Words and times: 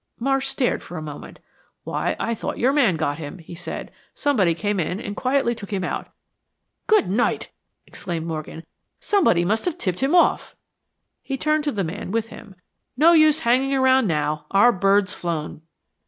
Marsh 0.19 0.47
stared 0.47 0.81
for 0.81 0.97
a 0.97 1.01
moment. 1.03 1.37
"Why 1.83 2.15
I 2.19 2.33
thought 2.33 2.57
your 2.57 2.73
man 2.73 2.95
got 2.95 3.19
him," 3.19 3.37
he 3.37 3.53
said. 3.53 3.91
"Somebody 4.15 4.55
came 4.55 4.79
in 4.79 4.99
and 4.99 5.15
quietly 5.15 5.53
took 5.53 5.71
him 5.71 5.83
out." 5.83 6.07
"Good 6.87 7.07
night!" 7.07 7.49
exclaimed 7.85 8.25
Morgan. 8.25 8.63
"Somebody 8.99 9.45
must 9.45 9.65
have 9.65 9.77
tipped 9.77 9.99
him 9.99 10.15
off." 10.15 10.55
He 11.21 11.37
turned 11.37 11.65
to 11.65 11.71
the 11.71 11.83
man 11.83 12.09
with 12.09 12.29
him. 12.29 12.55
"No 12.97 13.13
use 13.13 13.41
hanging 13.41 13.75
around 13.75 14.07
now. 14.07 14.47
Our 14.49 14.71
bird's 14.71 15.13
flown." 15.13 15.61